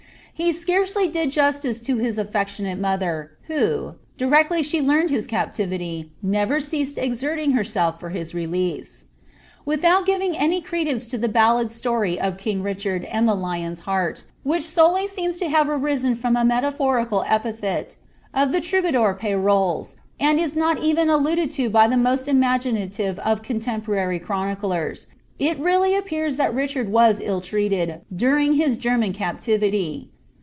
[0.41, 7.51] ■icely did justice lo his aiTectioiiate uiuiher, who, direcdy she b captivity, never ceased exerting
[7.51, 9.05] herself for his release.
[9.67, 13.27] It giving any credence to ilie ballad story of king Richard and!•
[13.81, 17.21] heart, which solely seems to have arisen from a meiaphorictil
[18.33, 23.43] of the iroubfulour Fej rols,' iind is not even alluded lo by the fuginative of
[23.43, 25.05] contemporary chroniclers,
[25.37, 26.49] it really appears thai
[26.89, 30.07] [was ill treated, during his German captivity.